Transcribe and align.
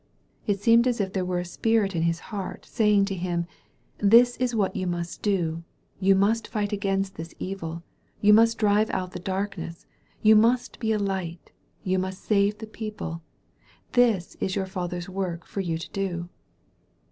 It 0.47 0.59
seemed 0.59 0.87
as 0.87 0.99
if 0.99 1.13
there 1.13 1.23
were 1.23 1.37
a 1.41 1.45
spirit 1.45 1.95
in 1.95 2.01
his 2.01 2.19
heart 2.33 2.65
saying 2.65 3.05
to 3.05 3.13
him, 3.13 3.45
*'This 3.99 4.35
is 4.37 4.55
what 4.55 4.75
you 4.75 4.87
must 4.87 5.21
do, 5.21 5.61
you 5.99 6.15
must 6.15 6.47
fight 6.47 6.73
against 6.73 7.13
this 7.17 7.35
evil, 7.37 7.83
you 8.19 8.33
must 8.33 8.57
drive 8.57 8.89
out 8.89 9.11
the 9.11 9.19
darkness, 9.19 9.85
you 10.23 10.35
must 10.35 10.79
be 10.79 10.91
a 10.91 10.97
light, 10.97 11.51
you 11.83 11.99
must 11.99 12.23
save 12.23 12.57
the 12.57 12.65
people— 12.65 13.21
^this 13.93 14.35
is 14.39 14.55
your 14.55 14.65
Father's 14.65 15.07
work 15.07 15.45
for 15.45 15.61
you 15.61 15.77
to 15.77 15.89
do." 15.91 16.29